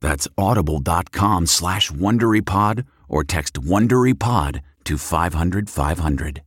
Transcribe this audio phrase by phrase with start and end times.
[0.00, 6.42] That's audible.com slash WonderyPod or text WonderyPod to 500 500.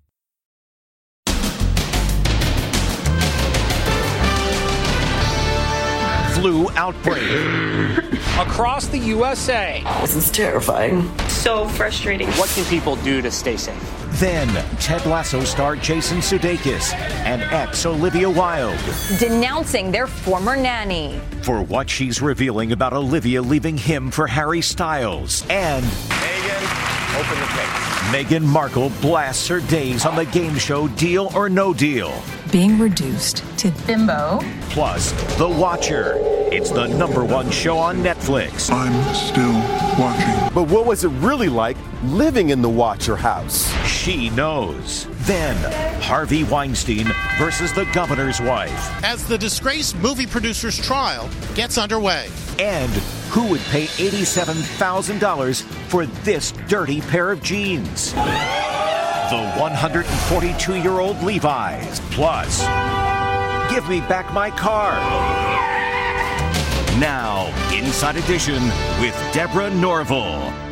[6.34, 7.98] Flu outbreak
[8.40, 9.84] across the USA.
[10.00, 11.12] This is terrifying.
[11.40, 12.28] So frustrating.
[12.32, 13.82] What can people do to stay safe?
[14.20, 18.78] Then, Ted Lasso star Jason Sudeikis and ex Olivia Wilde.
[19.20, 21.18] Denouncing their former nanny.
[21.42, 25.46] For what she's revealing about Olivia leaving him for Harry Styles.
[25.50, 25.86] And.
[25.86, 27.90] Meghan, open the case.
[28.12, 32.22] Meghan Markle blasts her days on the game show Deal or No Deal.
[32.52, 34.40] Being reduced to bimbo.
[34.72, 36.16] Plus, The Watcher.
[36.52, 38.72] It's the number one show on Netflix.
[38.72, 39.54] I'm still
[40.04, 40.52] watching.
[40.52, 43.72] But what was it really like living in the Watcher house?
[43.86, 45.08] She knows.
[45.28, 45.56] Then,
[46.02, 47.08] Harvey Weinstein
[47.38, 49.04] versus the governor's wife.
[49.04, 52.28] As the disgraced movie producer's trial gets underway.
[52.58, 52.92] And
[53.30, 58.14] who would pay $87,000 for this dirty pair of jeans?
[58.14, 62.00] The 142 year old Levi's.
[62.12, 62.62] Plus,
[63.72, 64.94] give me back my car.
[67.00, 68.64] Now, Inside Edition
[69.00, 70.69] with Deborah Norville.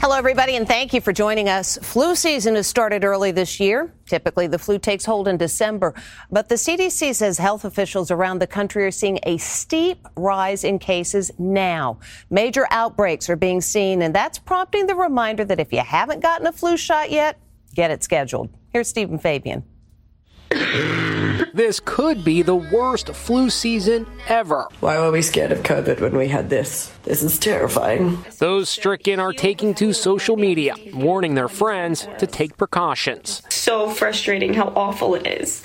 [0.00, 1.76] Hello, everybody, and thank you for joining us.
[1.82, 3.92] Flu season has started early this year.
[4.06, 5.92] Typically, the flu takes hold in December,
[6.30, 10.78] but the CDC says health officials around the country are seeing a steep rise in
[10.78, 11.98] cases now.
[12.30, 16.46] Major outbreaks are being seen, and that's prompting the reminder that if you haven't gotten
[16.46, 17.40] a flu shot yet,
[17.74, 18.50] get it scheduled.
[18.72, 19.64] Here's Stephen Fabian.
[21.54, 24.68] This could be the worst flu season ever.
[24.80, 26.92] Why were we scared of COVID when we had this?
[27.04, 28.24] This is terrifying.
[28.38, 33.42] Those stricken are taking to social media, warning their friends to take precautions.
[33.50, 35.62] So frustrating how awful it is.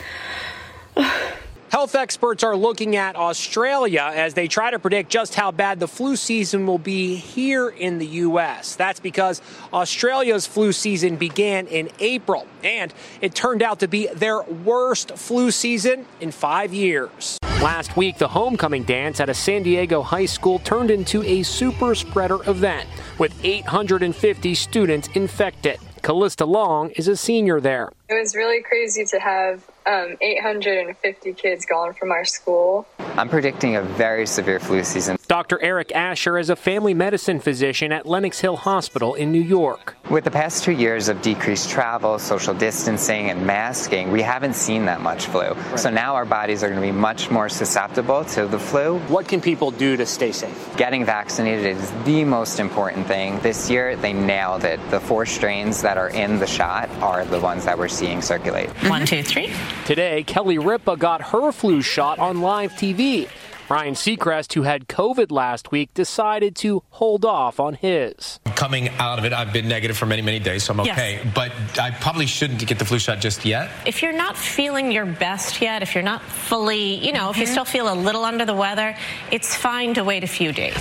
[1.74, 5.88] Health experts are looking at Australia as they try to predict just how bad the
[5.88, 8.76] flu season will be here in the U.S.
[8.76, 9.42] That's because
[9.74, 15.50] Australia's flu season began in April, and it turned out to be their worst flu
[15.50, 17.40] season in five years.
[17.60, 21.96] Last week, the homecoming dance at a San Diego high school turned into a super
[21.96, 25.80] spreader event with 850 students infected.
[26.04, 27.92] Callista Long is a senior there.
[28.10, 32.88] It was really crazy to have um, 850 kids gone from our school.
[33.00, 35.18] I'm predicting a very severe flu season.
[35.28, 35.60] Dr.
[35.62, 39.96] Eric Asher is a family medicine physician at Lenox Hill Hospital in New York.
[40.10, 44.86] With the past two years of decreased travel, social distancing, and masking, we haven't seen
[44.86, 45.52] that much flu.
[45.52, 45.80] Right.
[45.80, 49.00] So now our bodies are going to be much more susceptible to the flu.
[49.08, 50.76] What can people do to stay safe?
[50.78, 53.40] Getting vaccinated is the most important thing.
[53.40, 54.80] This year, they nailed it.
[54.92, 58.70] The four strains that are in the shot are the ones that we're seeing circulate.
[58.90, 59.54] One, two, three.
[59.86, 63.30] Today, Kelly Ripa got her flu shot on live TV.
[63.70, 68.40] Ryan Seacrest, who had COVID last week, decided to hold off on his.
[68.56, 71.22] Coming out of it, I've been negative for many, many days, so I'm okay.
[71.24, 71.34] Yes.
[71.34, 73.72] But I probably shouldn't get the flu shot just yet.
[73.86, 77.44] If you're not feeling your best yet, if you're not fully, you know, if you
[77.44, 77.52] mm-hmm.
[77.52, 78.96] still feel a little under the weather,
[79.32, 80.78] it's fine to wait a few days.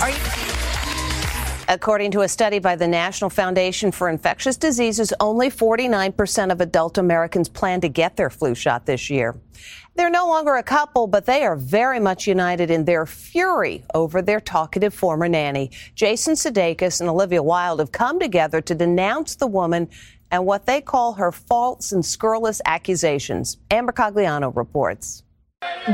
[1.69, 6.99] According to a study by the National Foundation for Infectious Diseases, only 49% of adult
[6.99, 9.37] Americans plan to get their flu shot this year.
[9.95, 14.23] They're no longer a couple, but they are very much united in their fury over
[14.23, 15.71] their talkative former nanny.
[15.95, 19.89] Jason Sudeikis and Olivia Wilde have come together to denounce the woman
[20.31, 23.59] and what they call her false and scurrilous accusations.
[23.71, 25.23] Amber Cagliano reports.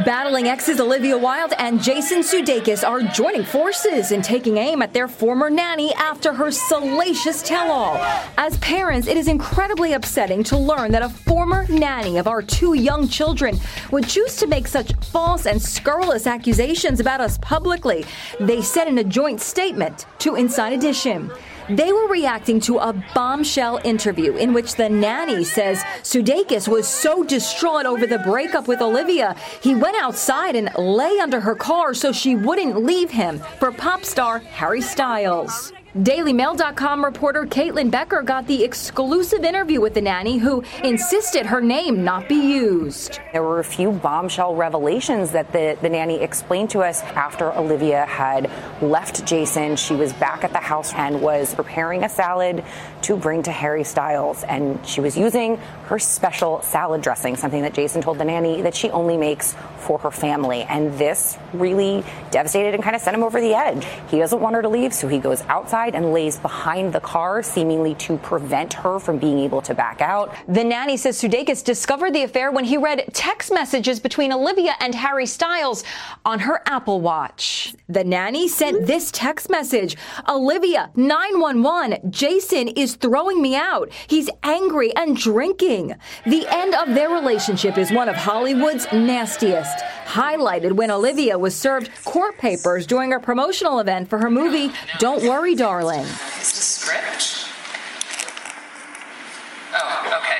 [0.05, 5.09] Battling exes Olivia Wilde and Jason Sudeikis are joining forces and taking aim at their
[5.09, 7.97] former nanny after her salacious tell-all.
[8.37, 12.75] As parents, it is incredibly upsetting to learn that a former nanny of our two
[12.75, 13.59] young children
[13.91, 18.05] would choose to make such false and scurrilous accusations about us publicly.
[18.41, 21.31] They said in a joint statement to Inside Edition.
[21.70, 27.23] They were reacting to a bombshell interview in which the nanny says Sudeikis was so
[27.23, 32.11] distraught over the breakup with Olivia, he went outside and lay under her car so
[32.11, 35.75] she wouldn't leave him for pop star Harry Styles.
[35.96, 42.05] DailyMail.com reporter Caitlin Becker got the exclusive interview with the nanny who insisted her name
[42.05, 43.20] not be used.
[43.32, 48.05] There were a few bombshell revelations that the, the nanny explained to us after Olivia
[48.05, 48.50] had
[48.82, 49.76] left Jason.
[49.76, 52.64] She was back at the house and was preparing a salad
[53.02, 54.44] to bring to Harry Styles.
[54.44, 55.56] And she was using
[55.87, 59.99] her special salad dressing, something that Jason told the nanny that she only makes for
[60.00, 60.64] her family.
[60.64, 63.87] And this really devastated and kind of sent him over the edge.
[64.11, 67.42] He doesn't want her to leave, so he goes outside and lays behind the car,
[67.42, 70.34] seemingly to prevent her from being able to back out.
[70.48, 74.94] The nanny says Sudeikis discovered the affair when he read text messages between Olivia and
[74.94, 75.84] Harry Styles
[76.25, 77.75] on her Apple Watch.
[77.88, 79.96] The nanny sent this text message
[80.28, 83.92] Olivia, 911, Jason is throwing me out.
[84.08, 85.94] He's angry and drinking.
[86.26, 91.90] The end of their relationship is one of Hollywood's nastiest, highlighted when Olivia was served
[92.04, 95.68] court papers during a promotional event for her movie Don't Worry, Darling.
[96.41, 97.47] Is the script?
[99.75, 100.38] Oh, okay.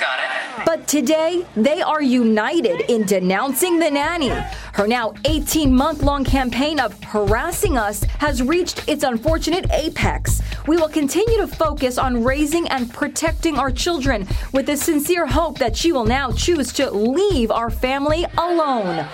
[0.00, 0.66] Got it.
[0.66, 4.30] But today, they are united in denouncing the nanny.
[4.72, 10.42] Her now 18 month long campaign of harassing us has reached its unfortunate apex.
[10.66, 15.58] We will continue to focus on raising and protecting our children with the sincere hope
[15.58, 19.06] that she will now choose to leave our family alone.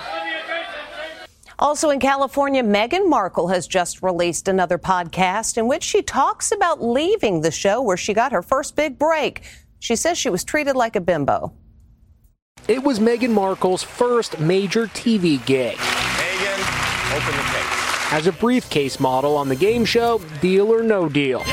[1.60, 6.82] Also in California, Meghan Markle has just released another podcast in which she talks about
[6.82, 9.42] leaving the show where she got her first big break.
[9.78, 11.52] She says she was treated like a bimbo.
[12.66, 15.76] It was Meghan Markle's first major TV gig.
[15.76, 18.12] Meghan, open the case.
[18.12, 21.44] As a briefcase model on the game show Deal or No Deal.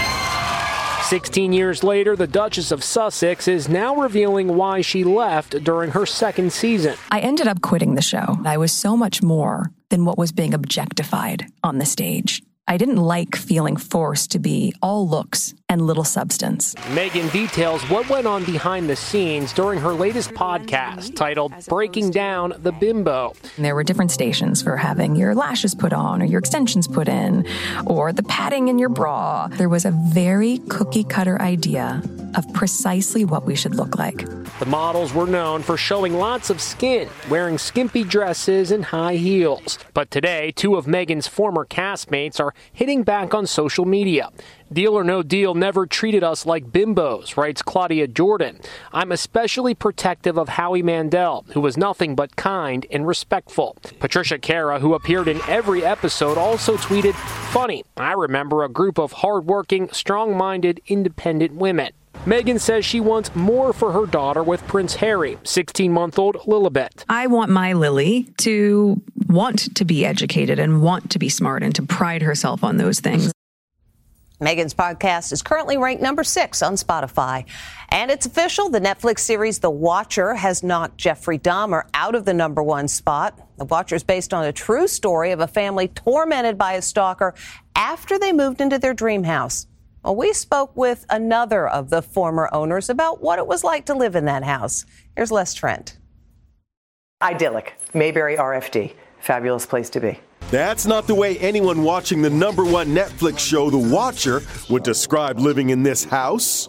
[1.03, 6.05] 16 years later, the Duchess of Sussex is now revealing why she left during her
[6.05, 6.95] second season.
[7.11, 8.37] I ended up quitting the show.
[8.45, 12.41] I was so much more than what was being objectified on the stage.
[12.67, 16.73] I didn't like feeling forced to be all looks and little substance.
[16.95, 22.53] Meghan details what went on behind the scenes during her latest podcast titled Breaking Down
[22.59, 23.33] the Bimbo.
[23.57, 27.45] There were different stations for having your lashes put on or your extensions put in
[27.85, 29.47] or the padding in your bra.
[29.47, 32.01] There was a very cookie cutter idea
[32.35, 34.25] of precisely what we should look like.
[34.59, 39.79] The models were known for showing lots of skin, wearing skimpy dresses and high heels.
[39.93, 44.29] But today, two of Meghan's former castmates are hitting back on social media.
[44.71, 48.59] Deal or No Deal never treated us like bimbos, writes Claudia Jordan.
[48.91, 53.77] I'm especially protective of Howie Mandel, who was nothing but kind and respectful.
[53.99, 57.13] Patricia Kara, who appeared in every episode, also tweeted,
[57.53, 61.93] Funny, I remember a group of hardworking, strong minded, independent women.
[62.25, 67.05] Meghan says she wants more for her daughter with Prince Harry, 16 month old Lilibet.
[67.07, 71.73] I want my Lily to want to be educated and want to be smart and
[71.75, 73.31] to pride herself on those things.
[74.39, 77.45] Meghan's podcast is currently ranked number six on Spotify.
[77.89, 82.35] And it's official the Netflix series The Watcher has knocked Jeffrey Dahmer out of the
[82.35, 83.39] number one spot.
[83.57, 87.33] The Watcher is based on a true story of a family tormented by a stalker
[87.75, 89.65] after they moved into their dream house.
[90.03, 93.95] Well, we spoke with another of the former owners about what it was like to
[93.95, 94.85] live in that house.
[95.15, 95.97] Here's Les Trent.
[97.23, 97.73] Idyllic.
[97.95, 98.93] Mayberry RFD.
[99.19, 100.19] Fabulous place to be.
[100.49, 105.39] That's not the way anyone watching the number one Netflix show, The Watcher, would describe
[105.39, 106.65] living in this house.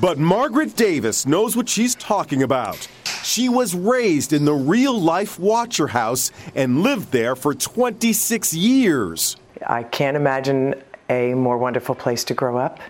[0.00, 2.88] But Margaret Davis knows what she's talking about.
[3.22, 9.36] She was raised in the real life Watcher house and lived there for 26 years.
[9.66, 12.80] I can't imagine a more wonderful place to grow up.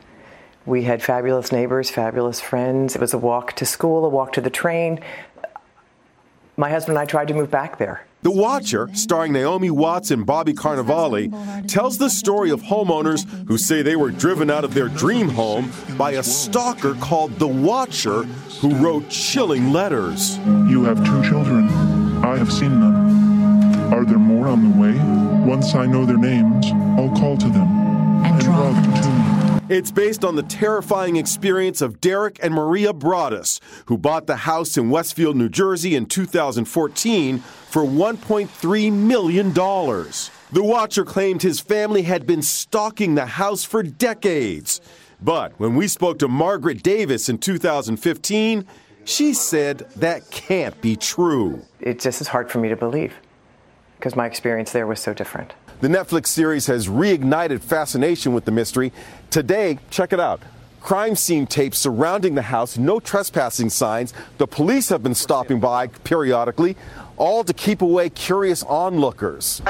[0.64, 2.94] We had fabulous neighbors, fabulous friends.
[2.94, 5.00] It was a walk to school, a walk to the train.
[6.56, 8.04] My husband and I tried to move back there.
[8.22, 13.82] The Watcher, starring Naomi Watts and Bobby Cannavale, tells the story of homeowners who say
[13.82, 18.22] they were driven out of their dream home by a stalker called The Watcher
[18.60, 20.38] who wrote chilling letters.
[20.68, 21.68] You have two children.
[22.24, 23.92] I have seen them.
[23.92, 24.94] Are there more on the way?
[25.44, 26.66] Once I know their names,
[26.96, 27.68] I'll call to them
[28.24, 29.11] and draw them to me.
[29.72, 34.76] It's based on the terrifying experience of Derek and Maria Broaddus, who bought the house
[34.76, 39.54] in Westfield, New Jersey in 2014 for $1.3 million.
[39.54, 44.82] The Watcher claimed his family had been stalking the house for decades.
[45.22, 48.66] But when we spoke to Margaret Davis in 2015,
[49.06, 51.62] she said that can't be true.
[51.80, 53.14] It just is hard for me to believe
[53.96, 55.54] because my experience there was so different.
[55.82, 58.92] The Netflix series has reignited fascination with the mystery.
[59.30, 60.40] Today, check it out.
[60.80, 64.14] Crime scene tapes surrounding the house, no trespassing signs.
[64.38, 66.76] The police have been stopping by periodically,
[67.16, 69.60] all to keep away curious onlookers.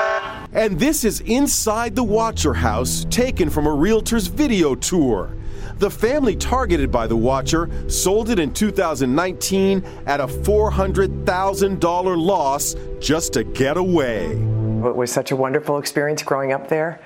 [0.53, 5.35] And this is inside the Watcher house, taken from a realtor's video tour.
[5.79, 13.33] The family targeted by the Watcher sold it in 2019 at a $400,000 loss just
[13.33, 14.62] to get away.
[14.87, 17.01] It was such a wonderful experience growing up there.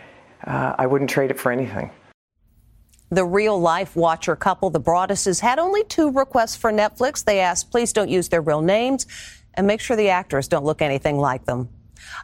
[0.44, 1.90] Uh, I wouldn't trade it for anything.
[3.10, 7.24] The real life Watcher couple, the Broadduses, had only two requests for Netflix.
[7.24, 9.06] They asked, please don't use their real names
[9.54, 11.68] and make sure the actors don't look anything like them.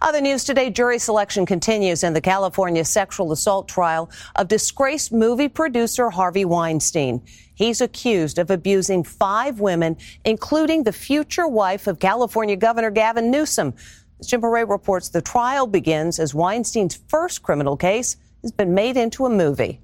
[0.01, 5.49] Other news today, jury selection continues in the California sexual assault trial of disgraced movie
[5.49, 7.23] producer Harvey Weinstein.
[7.55, 13.75] He's accused of abusing five women, including the future wife of California Governor Gavin Newsom.
[14.23, 18.97] As Jim Moret reports, the trial begins as Weinstein's first criminal case has been made
[18.97, 19.81] into a movie.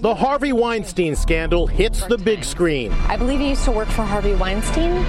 [0.00, 2.92] The Harvey Weinstein scandal hits the big screen.
[3.08, 5.02] I believe he used to work for Harvey Weinstein.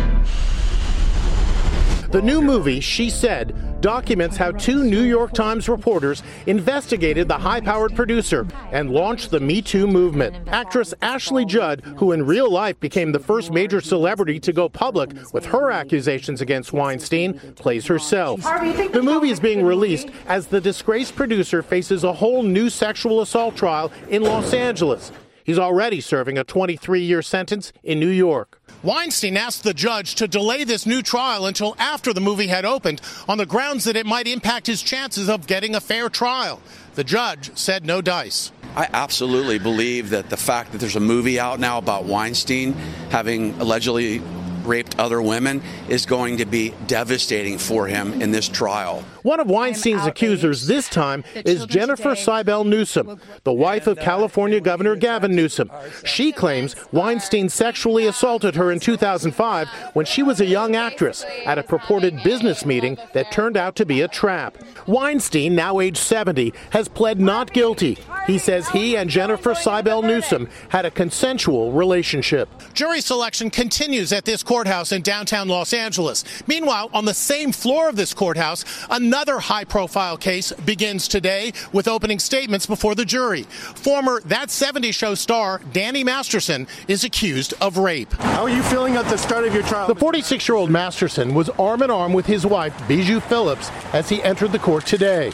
[2.13, 7.59] The new movie, She Said, documents how two New York Times reporters investigated the high
[7.59, 10.35] powered producer and launched the Me Too movement.
[10.47, 15.09] Actress Ashley Judd, who in real life became the first major celebrity to go public
[15.33, 18.41] with her accusations against Weinstein, plays herself.
[18.43, 23.55] The movie is being released as the disgraced producer faces a whole new sexual assault
[23.55, 25.11] trial in Los Angeles.
[25.43, 28.61] He's already serving a 23 year sentence in New York.
[28.81, 33.01] Weinstein asked the judge to delay this new trial until after the movie had opened
[33.27, 36.61] on the grounds that it might impact his chances of getting a fair trial.
[36.95, 38.51] The judge said no dice.
[38.75, 42.73] I absolutely believe that the fact that there's a movie out now about Weinstein
[43.09, 44.19] having allegedly
[44.63, 49.03] raped other women is going to be devastating for him in this trial.
[49.23, 54.97] One of Weinstein's accusers this time is Jennifer Siebel Newsom, the wife of California Governor
[54.97, 55.71] Gavin Newsom.
[56.03, 61.57] She claims Weinstein sexually assaulted her in 2005 when she was a young actress at
[61.57, 64.57] a purported business meeting that turned out to be a trap.
[64.87, 67.97] Weinstein, now age 70, has pled not guilty.
[68.27, 72.49] He says he and Jennifer Siebel Newsom had a consensual relationship.
[72.73, 76.25] Jury selection continues at this courthouse in downtown Los Angeles.
[76.45, 81.87] Meanwhile, on the same floor of this courthouse, another high profile case begins today with
[81.87, 83.43] opening statements before the jury.
[83.43, 88.11] Former That 70 Show star Danny Masterson is accused of rape.
[88.13, 89.87] How are you feeling at the start of your trial?
[89.87, 94.09] The 46 year old Masterson was arm in arm with his wife, Bijou Phillips, as
[94.09, 95.31] he entered the court today.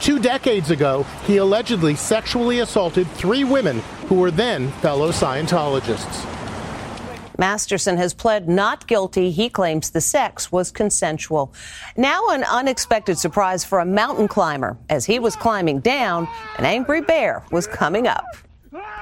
[0.00, 6.26] Two decades ago, he allegedly sexually assaulted three women who were then fellow Scientologists.
[7.40, 9.30] Masterson has pled not guilty.
[9.30, 11.54] He claims the sex was consensual.
[11.96, 14.76] Now, an unexpected surprise for a mountain climber.
[14.90, 16.28] As he was climbing down,
[16.58, 18.26] an angry bear was coming up.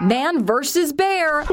[0.01, 1.41] Man versus bear.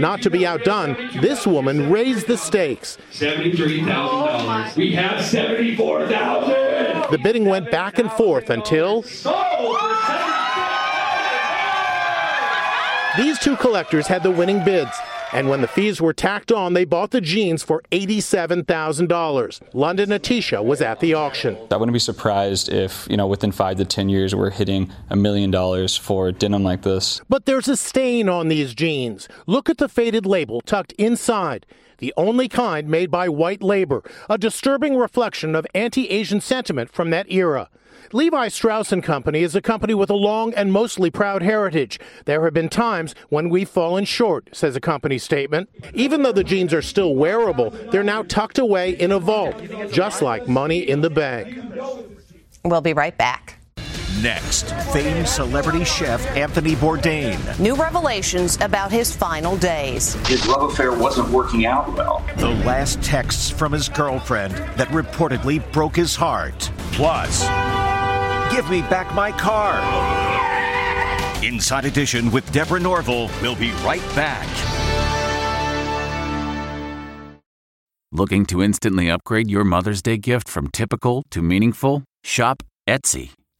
[0.00, 2.98] Not to be outdone, this woman raised the stakes.
[3.12, 4.76] $73,000.
[4.76, 7.10] We have 74,000.
[7.10, 9.02] The bidding went back and forth until
[13.18, 14.96] These two collectors had the winning bids,
[15.32, 19.62] and when the fees were tacked on, they bought the jeans for $87,000.
[19.72, 21.56] London Atisha was at the auction.
[21.70, 25.16] I wouldn't be surprised if, you know, within five to 10 years, we're hitting a
[25.16, 27.20] million dollars for denim like this.
[27.28, 29.28] But there's a stain on these jeans.
[29.46, 31.66] Look at the faded label tucked inside.
[32.02, 37.10] The only kind made by white labor, a disturbing reflection of anti Asian sentiment from
[37.10, 37.70] that era.
[38.12, 42.00] Levi Strauss & Company is a company with a long and mostly proud heritage.
[42.24, 45.70] There have been times when we've fallen short, says a company statement.
[45.94, 49.54] Even though the jeans are still wearable, they're now tucked away in a vault,
[49.92, 51.56] just like money in the bank.
[52.64, 53.61] We'll be right back.
[54.20, 57.58] Next, famed celebrity chef Anthony Bourdain.
[57.58, 60.14] New revelations about his final days.
[60.26, 62.24] His love affair wasn't working out well.
[62.36, 66.70] The last texts from his girlfriend that reportedly broke his heart.
[66.92, 67.42] Plus,
[68.54, 69.80] give me back my car.
[71.42, 73.30] Inside Edition with Deborah Norville.
[73.40, 74.46] We'll be right back.
[78.12, 82.04] Looking to instantly upgrade your Mother's Day gift from typical to meaningful?
[82.22, 83.30] Shop Etsy.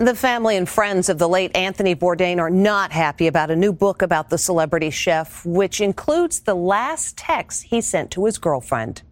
[0.00, 3.70] The family and friends of the late Anthony Bourdain are not happy about a new
[3.70, 9.02] book about the celebrity chef, which includes the last text he sent to his girlfriend.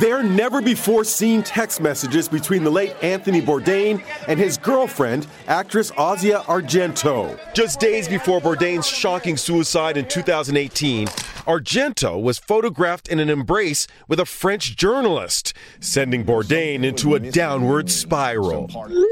[0.00, 5.90] There never before seen text messages between the late Anthony Bourdain and his girlfriend, actress
[5.92, 7.38] Asia Argento.
[7.54, 11.06] Just days before Bourdain's shocking suicide in 2018,
[11.46, 17.88] Argento was photographed in an embrace with a French journalist, sending Bourdain into a downward
[17.88, 18.68] spiral.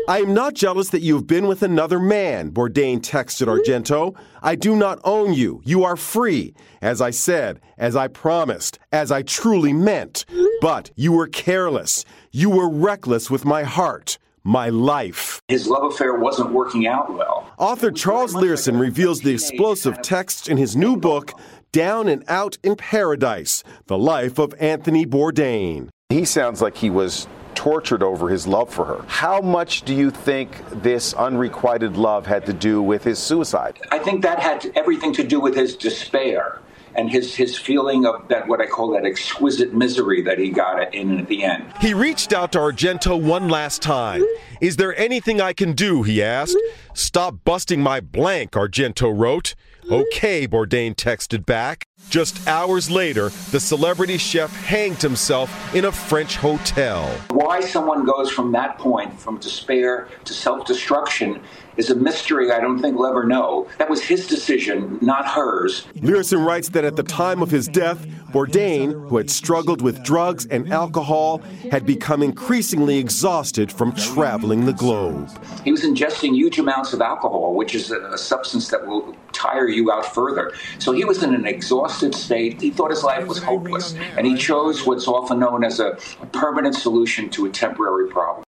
[0.09, 4.17] I am not jealous that you have been with another man, Bourdain texted Argento.
[4.45, 5.63] I do not own you.
[5.65, 6.53] You are free.
[6.83, 10.27] As I said, as I promised, as I truly meant.
[10.61, 12.05] But you were careless.
[12.31, 15.41] You were reckless with my heart, my life.
[15.49, 17.51] His love affair wasn't working out well.
[17.57, 21.33] Author Charles Leerhsen reveals the explosive text in his new book,
[21.73, 25.89] Down and Out in Paradise The Life of Anthony Bourdain.
[26.11, 27.27] He sounds like he was
[27.65, 29.03] tortured over his love for her.
[29.09, 30.51] How much do you think
[30.83, 33.79] this unrequited love had to do with his suicide?
[33.91, 36.61] I think that had everything to do with his despair
[36.95, 40.95] and his his feeling of that what I call that exquisite misery that he got
[40.95, 41.65] in at the end.
[41.81, 44.23] He reached out to Argento one last time.
[44.61, 46.03] Is there anything I can do?
[46.03, 46.59] He asked.
[46.93, 49.55] Stop busting my blank, Argento wrote.
[49.91, 51.87] Okay, Bourdain texted back.
[52.09, 57.07] Just hours later, the celebrity chef hanged himself in a French hotel.
[57.31, 61.41] Why someone goes from that point, from despair to self destruction,
[61.77, 63.67] is a mystery I don't think we'll ever know.
[63.79, 65.87] That was his decision, not hers.
[65.97, 70.47] Leerhsen writes that at the time of his death, Bourdain, who had struggled with drugs
[70.47, 71.39] and alcohol,
[71.71, 75.29] had become increasingly exhausted from traveling the globe.
[75.65, 79.69] He was ingesting huge amounts of alcohol, which is a, a substance that will tire
[79.69, 80.53] you out further.
[80.79, 82.61] So he was in an exhausted state.
[82.61, 86.27] He thought his life was hopeless, and he chose what's often known as a, a
[86.27, 88.45] permanent solution to a temporary problem.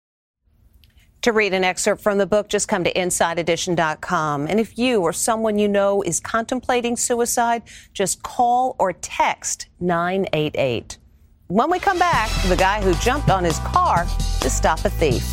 [1.23, 4.47] To read an excerpt from the book, just come to InsideEdition.com.
[4.47, 7.63] And if you or someone you know is contemplating suicide,
[7.95, 10.99] just call or text 988.
[11.47, 14.05] When we come back, the guy who jumped on his car
[14.41, 15.33] to stop a thief.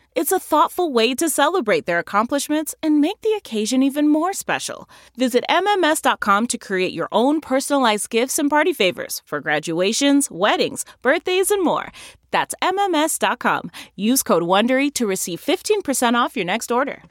[0.13, 4.89] It's a thoughtful way to celebrate their accomplishments and make the occasion even more special.
[5.15, 11.49] Visit MMS.com to create your own personalized gifts and party favors for graduations, weddings, birthdays,
[11.49, 11.93] and more.
[12.29, 13.71] That's MMS.com.
[13.95, 17.03] Use code WONDERY to receive 15% off your next order.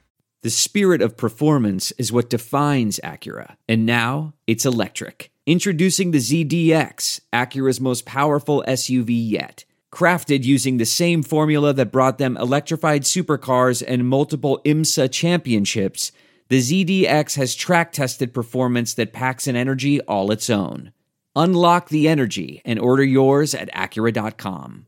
[0.42, 5.30] The spirit of performance is what defines Acura, and now it's electric.
[5.46, 9.64] Introducing the ZDX, Acura's most powerful SUV yet.
[9.92, 16.12] Crafted using the same formula that brought them electrified supercars and multiple IMSA championships,
[16.48, 20.92] the ZDX has track tested performance that packs an energy all its own.
[21.34, 24.86] Unlock the energy and order yours at Acura.com.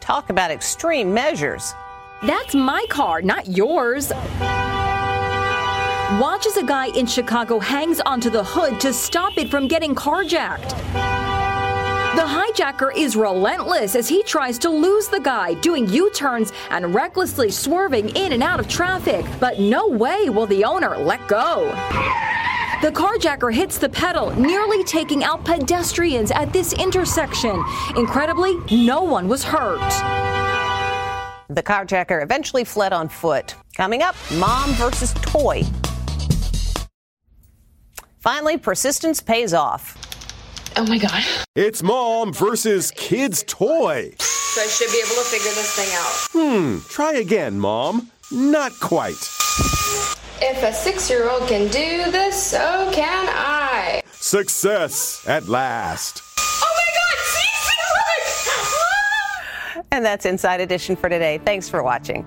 [0.00, 1.74] Talk about extreme measures.
[2.22, 4.10] That's my car, not yours.
[6.20, 9.94] Watch as a guy in Chicago hangs onto the hood to stop it from getting
[9.94, 11.19] carjacked.
[12.16, 16.92] The hijacker is relentless as he tries to lose the guy, doing U turns and
[16.92, 19.24] recklessly swerving in and out of traffic.
[19.38, 21.66] But no way will the owner let go.
[22.82, 27.64] The carjacker hits the pedal, nearly taking out pedestrians at this intersection.
[27.96, 29.78] Incredibly, no one was hurt.
[31.48, 33.54] The carjacker eventually fled on foot.
[33.76, 35.62] Coming up, mom versus toy.
[38.18, 40.09] Finally, persistence pays off.
[40.76, 41.24] Oh my God.
[41.56, 44.12] It's mom versus kid's toy.
[44.18, 46.12] So I should be able to figure this thing out.
[46.32, 48.10] Hmm, try again, mom.
[48.32, 49.18] Not quite.
[50.42, 54.02] If a six year old can do this, so can I.
[54.12, 56.22] Success at last.
[56.38, 57.40] Oh my God, see,
[59.92, 61.38] And that's Inside Edition for today.
[61.44, 62.24] Thanks for watching.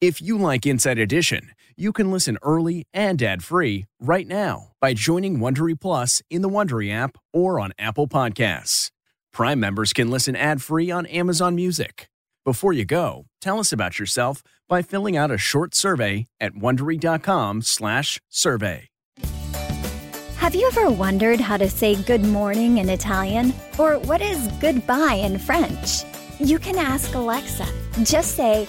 [0.00, 5.38] If you like Inside Edition, you can listen early and ad-free right now by joining
[5.38, 8.90] Wondery Plus in the Wondery app or on Apple Podcasts.
[9.32, 12.08] Prime members can listen ad-free on Amazon Music.
[12.44, 18.88] Before you go, tell us about yourself by filling out a short survey at wondery.com/survey.
[20.36, 25.14] Have you ever wondered how to say good morning in Italian or what is goodbye
[25.14, 26.04] in French?
[26.38, 27.66] You can ask Alexa.
[28.02, 28.68] Just say,